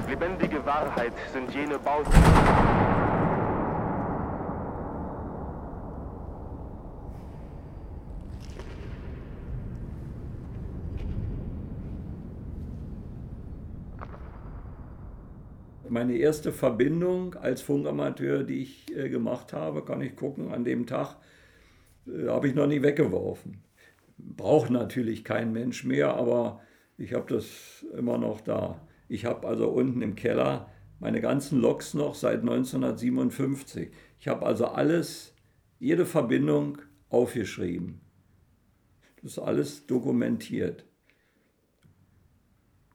Lebendige 0.09 0.65
Wahrheit 0.65 1.13
sind 1.33 1.53
jene 1.53 1.77
Bauten. 1.77 2.70
Meine 16.01 16.17
erste 16.17 16.51
Verbindung 16.51 17.35
als 17.35 17.61
Funkamateur, 17.61 18.43
die 18.43 18.63
ich 18.63 18.97
äh, 18.97 19.11
gemacht 19.11 19.53
habe, 19.53 19.85
kann 19.85 20.01
ich 20.01 20.17
gucken, 20.17 20.51
an 20.51 20.65
dem 20.65 20.87
Tag 20.87 21.19
äh, 22.07 22.27
habe 22.27 22.49
ich 22.49 22.55
noch 22.55 22.67
nie 22.67 22.81
weggeworfen. 22.81 23.63
Braucht 24.17 24.71
natürlich 24.71 25.25
kein 25.25 25.53
Mensch 25.53 25.85
mehr, 25.85 26.15
aber 26.15 26.63
ich 26.97 27.13
habe 27.13 27.35
das 27.35 27.85
immer 27.95 28.17
noch 28.17 28.41
da. 28.41 28.81
Ich 29.11 29.27
habe 29.27 29.47
also 29.47 29.69
unten 29.69 30.01
im 30.01 30.15
Keller 30.15 30.71
meine 31.01 31.21
ganzen 31.21 31.61
Loks 31.61 31.93
noch 31.93 32.15
seit 32.15 32.41
1957. 32.41 33.91
Ich 34.19 34.27
habe 34.27 34.47
also 34.47 34.69
alles, 34.69 35.35
jede 35.81 36.07
Verbindung 36.07 36.79
aufgeschrieben. 37.11 38.01
Das 39.21 39.33
ist 39.33 39.39
alles 39.39 39.87
dokumentiert. 39.87 40.87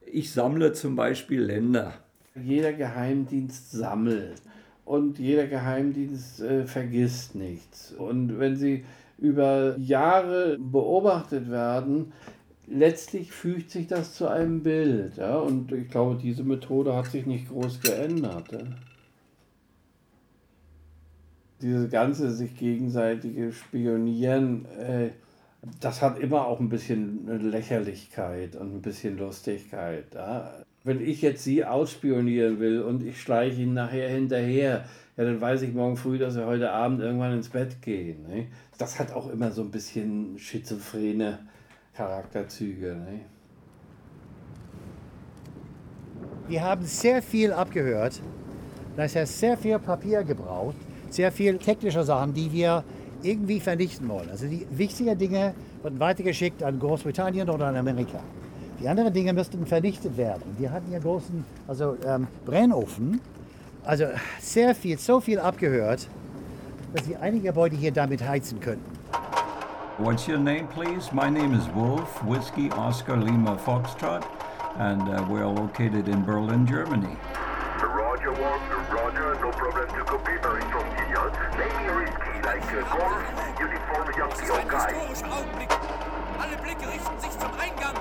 Ich 0.04 0.32
sammle 0.32 0.72
zum 0.72 0.96
Beispiel 0.96 1.42
Länder. 1.42 2.02
Jeder 2.42 2.72
Geheimdienst 2.72 3.70
sammelt 3.70 4.42
und 4.84 5.18
jeder 5.18 5.46
Geheimdienst 5.46 6.40
äh, 6.40 6.66
vergisst 6.66 7.34
nichts. 7.34 7.92
Und 7.92 8.38
wenn 8.38 8.56
sie 8.56 8.84
über 9.18 9.76
Jahre 9.78 10.58
beobachtet 10.58 11.50
werden, 11.50 12.12
letztlich 12.66 13.32
fügt 13.32 13.70
sich 13.70 13.86
das 13.86 14.14
zu 14.14 14.28
einem 14.28 14.62
Bild. 14.62 15.16
Ja? 15.16 15.36
Und 15.38 15.72
ich 15.72 15.88
glaube, 15.88 16.18
diese 16.20 16.44
Methode 16.44 16.94
hat 16.94 17.06
sich 17.06 17.26
nicht 17.26 17.48
groß 17.48 17.80
geändert. 17.80 18.52
Ja? 18.52 18.58
Diese 21.62 21.88
ganze 21.88 22.30
sich 22.30 22.56
gegenseitige 22.56 23.52
Spionieren, 23.52 24.66
äh, 24.78 25.10
das 25.80 26.02
hat 26.02 26.18
immer 26.18 26.46
auch 26.46 26.60
ein 26.60 26.68
bisschen 26.68 27.50
Lächerlichkeit 27.50 28.56
und 28.56 28.76
ein 28.76 28.82
bisschen 28.82 29.18
Lustigkeit. 29.18 30.14
Ja? 30.14 30.52
Wenn 30.84 31.00
ich 31.00 31.22
jetzt 31.22 31.44
Sie 31.44 31.64
ausspionieren 31.64 32.60
will 32.60 32.82
und 32.82 33.02
ich 33.02 33.20
schleiche 33.20 33.62
Ihnen 33.62 33.74
nachher 33.74 34.08
hinterher, 34.08 34.84
ja, 35.16 35.24
dann 35.24 35.40
weiß 35.40 35.62
ich 35.62 35.72
morgen 35.72 35.96
früh, 35.96 36.18
dass 36.18 36.36
wir 36.36 36.46
heute 36.46 36.70
Abend 36.70 37.00
irgendwann 37.00 37.32
ins 37.32 37.48
Bett 37.48 37.80
gehen. 37.80 38.22
Ne? 38.28 38.46
Das 38.78 38.98
hat 38.98 39.12
auch 39.12 39.30
immer 39.30 39.50
so 39.50 39.62
ein 39.62 39.70
bisschen 39.70 40.38
schizophrene 40.38 41.38
Charakterzüge. 41.94 42.94
Ne? 42.94 43.20
Wir 46.48 46.62
haben 46.62 46.84
sehr 46.84 47.22
viel 47.22 47.52
abgehört. 47.52 48.20
Das 48.96 49.16
heißt, 49.16 49.40
sehr 49.40 49.56
viel 49.56 49.78
Papier 49.78 50.22
gebraucht, 50.22 50.76
sehr 51.10 51.32
viel 51.32 51.58
technische 51.58 52.02
Sachen, 52.02 52.32
die 52.32 52.52
wir 52.52 52.84
irgendwie 53.26 53.60
vernichten 53.60 54.08
wollen. 54.08 54.30
Also 54.30 54.46
die 54.46 54.66
wichtigen 54.70 55.18
Dinge 55.18 55.54
wurden 55.82 55.98
weitergeschickt 55.98 56.62
an 56.62 56.78
Großbritannien 56.78 57.50
oder 57.50 57.66
an 57.66 57.76
Amerika. 57.76 58.20
Die 58.80 58.88
anderen 58.88 59.12
Dinge 59.12 59.32
müssten 59.32 59.66
vernichtet 59.66 60.16
werden. 60.16 60.42
Wir 60.58 60.70
hatten 60.70 60.88
hier 60.90 61.00
großen 61.00 61.44
also, 61.66 61.96
ähm, 62.06 62.26
Brennofen. 62.44 63.20
Also 63.84 64.06
sehr 64.40 64.74
viel, 64.74 64.98
so 64.98 65.20
viel 65.20 65.38
abgehört, 65.38 66.08
dass 66.94 67.08
wir 67.08 67.20
einige 67.20 67.48
Gebäude 67.48 67.76
hier 67.76 67.92
damit 67.92 68.26
heizen 68.26 68.60
könnten. 68.60 68.96
What's 69.98 70.28
your 70.28 70.38
name, 70.38 70.66
please? 70.74 71.10
My 71.14 71.30
name 71.30 71.54
is 71.54 71.66
Wolf, 71.74 72.22
Whiskey 72.26 72.70
Oscar 72.72 73.16
Lima 73.16 73.56
Foxtrot, 73.56 74.22
and 74.78 75.00
uh, 75.08 75.24
we're 75.26 75.46
located 75.46 76.06
in 76.08 76.22
Berlin, 76.22 76.66
Germany. 76.66 77.16
Roger, 78.26 78.42
Wolf, 78.42 78.92
Roger, 78.92 79.34
no 79.40 79.50
problem 79.52 79.86
to 79.86 80.04
copy, 80.04 80.32
very 80.42 80.62
strong 80.62 80.96
signal. 80.98 81.30
Maybe 81.56 81.86
risky, 81.94 82.42
like 82.42 82.62
uh, 82.74 82.82
golf, 82.90 83.22
uniform 83.60 84.06
Yankee, 84.18 84.50
okay. 84.50 84.94
historischer 84.94 85.32
Augenblick. 85.32 85.70
Alle 86.40 86.56
Blicke 86.56 86.88
richten 86.88 87.20
sich 87.20 87.30
zum 87.38 87.50
Eingang, 87.56 87.94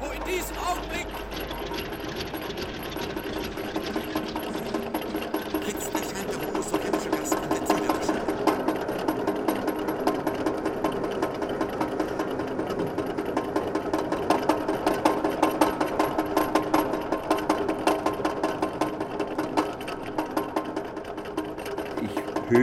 wo 0.00 0.12
in 0.12 0.22
diesem 0.24 0.56
Augenblick 0.58 1.06
Letztlich 5.66 6.04
scheint 6.04 6.30
der 6.30 6.52
hohe 6.52 6.62
sowjetische 6.62 7.10
Gast 7.10 7.36
an 7.36 7.57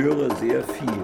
höre 0.02 0.36
sehr 0.36 0.62
viel, 0.64 1.04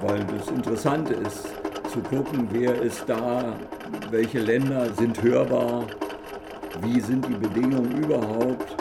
weil 0.00 0.24
das 0.24 0.48
Interessante 0.48 1.14
ist, 1.14 1.46
zu 1.92 2.00
gucken, 2.00 2.48
wer 2.50 2.80
ist 2.80 3.04
da, 3.06 3.54
welche 4.10 4.40
Länder 4.40 4.86
sind 4.98 5.22
hörbar, 5.22 5.84
wie 6.80 7.00
sind 7.00 7.26
die 7.28 7.34
Bedingungen 7.34 8.02
überhaupt. 8.02 8.76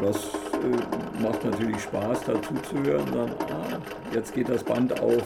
Das 0.00 0.16
äh, 0.16 1.22
macht 1.22 1.44
natürlich 1.44 1.80
Spaß, 1.82 2.20
dazu 2.26 2.54
zu 2.68 2.82
hören, 2.82 3.06
dann, 3.12 3.30
ah, 3.50 3.78
jetzt 4.12 4.34
geht 4.34 4.48
das 4.48 4.64
Band 4.64 5.00
auf 5.00 5.22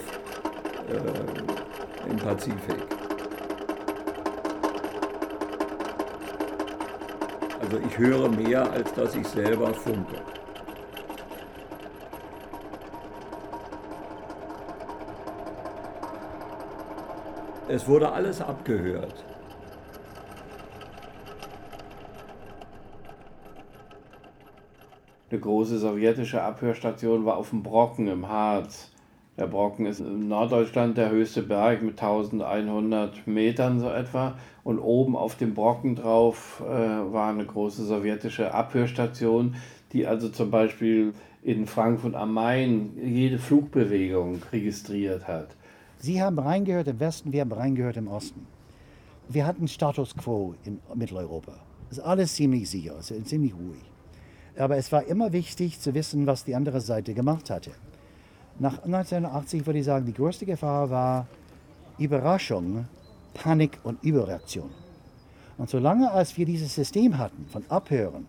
äh, 0.91 2.11
im 2.11 2.17
Pazifik. 2.17 2.83
Also 7.63 7.79
ich 7.89 7.99
höre 7.99 8.29
mehr, 8.29 8.71
als 8.71 8.93
dass 8.93 9.15
ich 9.15 9.27
selber 9.27 9.73
funke. 9.73 10.36
Es 17.69 17.89
wurde 17.89 18.13
alles 18.13 18.41
abgehört. 18.41 19.25
Eine 25.29 25.41
große 25.41 25.79
sowjetische 25.79 26.41
Abhörstation 26.41 27.25
war 27.25 27.37
auf 27.37 27.51
dem 27.51 27.65
Brocken 27.65 28.07
im 28.07 28.29
Harz. 28.29 28.93
Der 29.37 29.49
Brocken 29.49 29.87
ist 29.87 29.99
in 29.99 30.29
Norddeutschland 30.29 30.97
der 30.97 31.11
höchste 31.11 31.43
Berg 31.43 31.83
mit 31.83 32.01
1100 32.01 33.27
Metern 33.27 33.81
so 33.81 33.91
etwa. 33.91 34.39
Und 34.63 34.79
oben 34.79 35.17
auf 35.17 35.35
dem 35.35 35.55
Brocken 35.55 35.97
drauf 35.97 36.63
äh, 36.65 36.69
war 36.69 37.31
eine 37.31 37.45
große 37.45 37.85
sowjetische 37.85 38.55
Abhörstation, 38.55 39.57
die 39.93 40.07
also 40.07 40.29
zum 40.29 40.53
Beispiel 40.53 41.15
in 41.43 41.67
Frankfurt 41.67 42.15
am 42.15 42.33
Main 42.33 42.97
jede 43.03 43.39
Flugbewegung 43.39 44.41
registriert 44.53 45.27
hat. 45.27 45.49
Sie 45.99 46.23
haben 46.23 46.39
reingehört 46.39 46.89
im 46.89 47.01
Westen, 47.01 47.33
wir 47.33 47.41
haben 47.41 47.53
reingehört 47.53 47.97
im 47.97 48.09
Osten. 48.09 48.47
Wir 49.29 49.47
hatten 49.47 49.67
Status 49.67 50.15
quo 50.17 50.55
in 50.65 50.79
Mitteleuropa. 50.95 51.55
Es 51.91 51.99
ist 51.99 52.05
alles 52.05 52.35
ziemlich 52.35 52.69
sicher, 52.69 52.99
ziemlich 53.01 53.55
ruhig. 53.55 53.83
Aber 54.59 54.77
es 54.77 54.91
war 54.93 55.05
immer 55.05 55.33
wichtig 55.33 55.81
zu 55.81 55.95
wissen, 55.95 56.27
was 56.27 56.45
die 56.45 56.55
andere 56.55 56.81
Seite 56.81 57.15
gemacht 57.15 57.51
hatte. 57.51 57.71
Nach 58.59 58.83
1980 58.85 59.67
würde 59.67 59.81
ich 59.81 59.85
sagen, 59.85 60.07
die 60.07 60.15
größte 60.15 60.47
Gefahr 60.47 60.89
war 60.91 61.27
Überraschung, 61.99 62.87
Panik 63.35 63.79
und 63.83 64.03
Überreaktion. 64.03 64.71
Und 65.59 65.71
solange 65.71 66.11
als 66.11 66.37
wir 66.37 66.47
dieses 66.47 66.75
System 66.75 67.19
hatten 67.19 67.47
von 67.49 67.65
Abhören, 67.69 68.27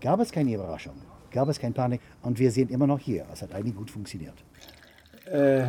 gab 0.00 0.20
es 0.20 0.30
keine 0.30 0.54
Überraschung, 0.54 0.94
gab 1.30 1.48
es 1.48 1.58
keine 1.58 1.74
Panik 1.74 2.00
und 2.22 2.38
wir 2.38 2.50
sind 2.50 2.70
immer 2.70 2.86
noch 2.86 2.98
hier. 2.98 3.26
Es 3.32 3.42
hat 3.42 3.54
eigentlich 3.54 3.76
gut 3.76 3.90
funktioniert. 3.90 4.34
Äh, 5.26 5.66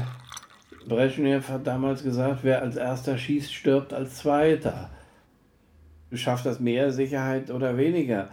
Brezhnev 0.88 1.50
hat 1.50 1.67
damals 1.67 2.04
gesagt, 2.04 2.39
wer 2.43 2.62
als 2.62 2.76
erster 2.76 3.17
schießt, 3.17 3.54
stirbt 3.54 3.93
als 3.93 4.17
zweiter. 4.17 4.89
Schafft 6.13 6.45
das 6.45 6.60
mehr 6.60 6.91
Sicherheit 6.91 7.52
oder 7.52 7.78
weniger? 7.78 8.30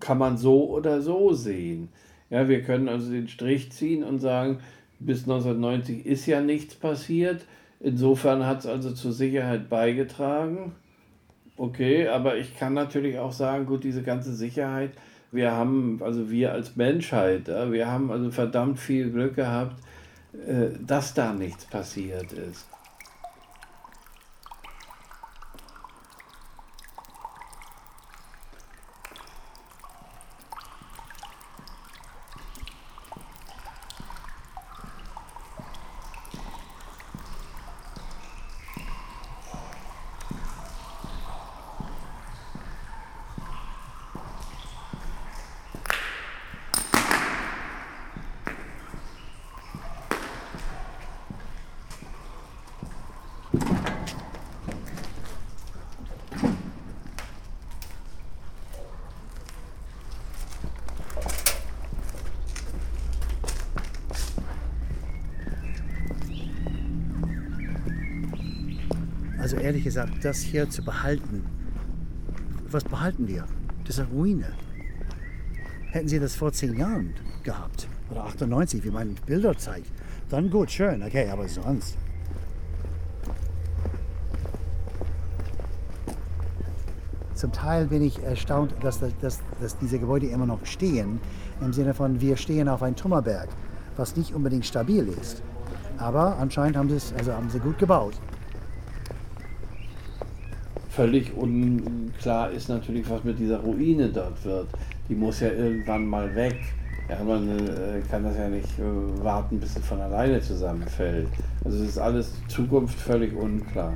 kann 0.00 0.18
man 0.18 0.36
so 0.36 0.70
oder 0.70 1.00
so 1.00 1.32
sehen. 1.32 1.88
Ja, 2.30 2.48
wir 2.48 2.62
können 2.62 2.88
also 2.88 3.10
den 3.10 3.28
Strich 3.28 3.72
ziehen 3.72 4.02
und 4.02 4.18
sagen, 4.18 4.58
bis 4.98 5.22
1990 5.22 6.06
ist 6.06 6.26
ja 6.26 6.40
nichts 6.40 6.74
passiert. 6.74 7.44
Insofern 7.80 8.46
hat 8.46 8.60
es 8.60 8.66
also 8.66 8.92
zur 8.92 9.12
Sicherheit 9.12 9.68
beigetragen. 9.68 10.72
Okay, 11.56 12.08
aber 12.08 12.36
ich 12.36 12.56
kann 12.56 12.74
natürlich 12.74 13.18
auch 13.18 13.32
sagen, 13.32 13.66
gut, 13.66 13.84
diese 13.84 14.02
ganze 14.02 14.34
Sicherheit, 14.34 14.92
wir 15.30 15.52
haben, 15.52 16.00
also 16.02 16.30
wir 16.30 16.52
als 16.52 16.76
Menschheit, 16.76 17.48
wir 17.48 17.86
haben 17.86 18.10
also 18.10 18.30
verdammt 18.30 18.78
viel 18.78 19.10
Glück 19.10 19.36
gehabt, 19.36 19.80
dass 20.86 21.14
da 21.14 21.32
nichts 21.32 21.64
passiert 21.64 22.32
ist. 22.32 22.66
Also 69.44 69.58
ehrlich 69.58 69.84
gesagt, 69.84 70.24
das 70.24 70.38
hier 70.38 70.70
zu 70.70 70.82
behalten, 70.82 71.44
was 72.70 72.82
behalten 72.82 73.28
wir? 73.28 73.44
Das 73.84 73.98
ist 73.98 74.00
eine 74.00 74.08
Ruine. 74.08 74.46
Hätten 75.90 76.08
Sie 76.08 76.18
das 76.18 76.34
vor 76.34 76.50
zehn 76.50 76.78
Jahren 76.78 77.12
gehabt, 77.42 77.86
oder 78.10 78.24
98, 78.24 78.82
wie 78.82 78.90
meine 78.90 79.10
Bilder 79.26 79.54
zeigt, 79.54 79.92
dann 80.30 80.48
gut, 80.48 80.70
schön, 80.70 81.02
okay, 81.02 81.28
aber 81.28 81.46
sonst. 81.46 81.98
Zum 87.34 87.52
Teil 87.52 87.88
bin 87.88 88.00
ich 88.00 88.22
erstaunt, 88.22 88.72
dass, 88.80 89.00
dass, 89.20 89.40
dass 89.60 89.76
diese 89.76 89.98
Gebäude 89.98 90.28
immer 90.28 90.46
noch 90.46 90.64
stehen, 90.64 91.20
im 91.60 91.74
Sinne 91.74 91.92
von, 91.92 92.18
wir 92.18 92.38
stehen 92.38 92.66
auf 92.66 92.82
einem 92.82 92.96
Trümmerberg, 92.96 93.50
was 93.98 94.16
nicht 94.16 94.32
unbedingt 94.32 94.64
stabil 94.64 95.06
ist. 95.06 95.42
Aber 95.98 96.38
anscheinend 96.38 96.78
haben 96.78 96.88
sie 96.88 96.96
es, 96.96 97.12
also 97.12 97.34
haben 97.34 97.50
sie 97.50 97.58
gut 97.58 97.76
gebaut. 97.78 98.14
Völlig 100.94 101.36
unklar 101.36 102.52
ist 102.52 102.68
natürlich, 102.68 103.10
was 103.10 103.24
mit 103.24 103.40
dieser 103.40 103.58
Ruine 103.58 104.10
dort 104.10 104.44
wird. 104.44 104.68
Die 105.08 105.16
muss 105.16 105.40
ja 105.40 105.48
irgendwann 105.48 106.06
mal 106.06 106.32
weg. 106.36 106.56
Ja, 107.08 107.22
man 107.24 107.48
äh, 107.48 108.00
kann 108.08 108.22
das 108.22 108.36
ja 108.36 108.48
nicht 108.48 108.78
äh, 108.78 109.24
warten, 109.24 109.58
bis 109.58 109.76
es 109.76 109.84
von 109.84 110.00
alleine 110.00 110.40
zusammenfällt. 110.40 111.26
Also 111.64 111.82
es 111.82 111.90
ist 111.90 111.98
alles 111.98 112.32
Zukunft 112.46 112.96
völlig 112.96 113.34
unklar. 113.34 113.92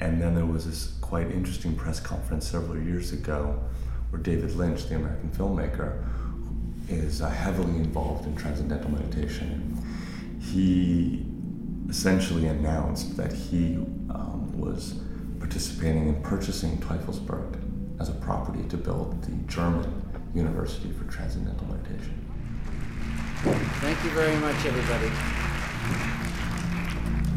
And 0.00 0.20
then 0.20 0.34
there 0.34 0.46
was 0.46 0.66
this 0.66 0.98
quite 1.00 1.30
interesting 1.30 1.74
press 1.74 2.02
conference 2.02 2.50
several 2.50 2.76
years 2.76 3.12
ago 3.14 3.54
where 4.10 4.22
David 4.22 4.54
Lynch, 4.56 4.88
the 4.88 4.96
American 4.96 5.30
filmmaker, 5.30 6.04
is 6.90 7.22
uh, 7.22 7.30
heavily 7.30 7.78
involved 7.78 8.26
in 8.26 8.36
transcendental 8.36 8.90
meditation. 8.90 9.78
He 10.38 11.24
essentially 11.90 12.46
announced 12.46 13.16
that 13.16 13.32
he 13.32 13.74
um, 14.10 14.48
was 14.56 15.00
participating 15.40 16.06
in 16.06 16.22
purchasing 16.22 16.78
Teufelsberg 16.78 17.60
as 18.00 18.08
a 18.08 18.12
property 18.12 18.62
to 18.68 18.76
build 18.76 19.20
the 19.24 19.32
German 19.52 20.00
University 20.32 20.92
for 20.92 21.04
Transcendental 21.10 21.66
Meditation. 21.66 22.14
Thank 23.80 24.02
you 24.04 24.10
very 24.10 24.36
much, 24.36 24.54
everybody. 24.64 25.10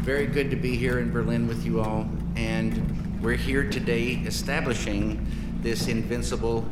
Very 0.04 0.26
good 0.26 0.50
to 0.50 0.56
be 0.56 0.76
here 0.76 1.00
in 1.00 1.10
Berlin 1.10 1.48
with 1.48 1.66
you 1.66 1.80
all, 1.80 2.08
and 2.36 3.20
we're 3.20 3.34
here 3.34 3.68
today 3.68 4.22
establishing 4.24 5.26
this 5.62 5.88
invincible 5.88 6.64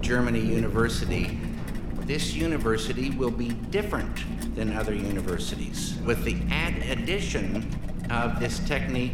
Germany 0.00 0.40
University. 0.40 1.38
This 2.08 2.32
university 2.32 3.10
will 3.10 3.30
be 3.30 3.50
different 3.50 4.54
than 4.54 4.72
other 4.72 4.94
universities, 4.94 5.98
with 6.06 6.24
the 6.24 6.38
add 6.50 6.78
addition 6.88 7.68
of 8.08 8.40
this 8.40 8.60
technique 8.60 9.12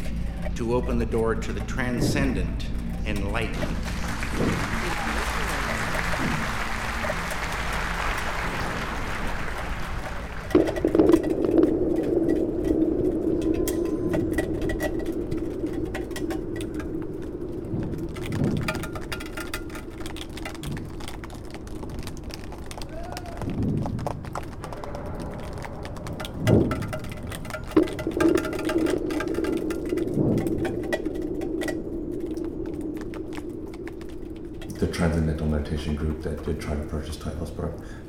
to 0.54 0.76
open 0.76 1.00
the 1.00 1.06
door 1.06 1.34
to 1.34 1.52
the 1.52 1.62
transcendent, 1.62 2.66
enlightened. 3.04 3.76
the 34.86 34.92
Transcendental 34.92 35.46
Meditation 35.46 35.94
group 35.94 36.20
that 36.22 36.44
did 36.44 36.60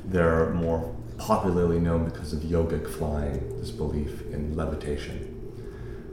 they're 0.04 0.50
more 0.50 0.94
popularly 1.18 1.78
known 1.78 2.04
because 2.04 2.32
of 2.32 2.40
yogic 2.40 2.88
flying, 2.88 3.58
this 3.58 3.70
belief 3.70 4.22
in 4.32 4.56
levitation. 4.56 5.32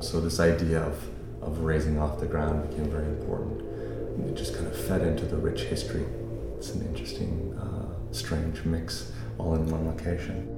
So 0.01 0.19
this 0.19 0.39
idea 0.39 0.81
of, 0.81 1.07
of 1.41 1.59
raising 1.59 1.99
off 1.99 2.19
the 2.19 2.25
ground 2.25 2.69
became 2.69 2.89
very 2.89 3.05
important. 3.05 3.61
It 4.27 4.35
just 4.35 4.55
kind 4.55 4.67
of 4.67 4.75
fed 4.75 5.01
into 5.01 5.25
the 5.25 5.37
rich 5.37 5.63
history. 5.63 6.05
It's 6.57 6.71
an 6.71 6.85
interesting, 6.87 7.57
uh, 7.59 8.13
strange 8.13 8.63
mix 8.63 9.11
all 9.37 9.55
in 9.55 9.67
one 9.67 9.87
location. 9.87 10.49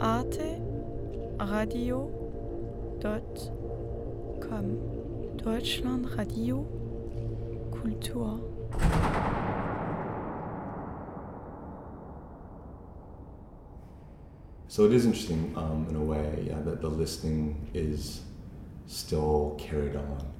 Arte 0.00 0.60
Radio 1.38 2.20
www.deutschlandradio.com 3.00 5.36
Deutschland 5.36 6.06
Radio 6.16 6.79
Kultur. 7.80 8.40
So 14.68 14.84
it 14.84 14.92
is 14.92 15.04
interesting 15.06 15.52
um, 15.56 15.86
in 15.88 15.96
a 15.96 16.00
way, 16.00 16.44
yeah, 16.46 16.60
that 16.60 16.80
the 16.80 16.88
listening 16.88 17.70
is 17.74 18.20
still 18.86 19.56
carried 19.58 19.96
on 19.96 20.32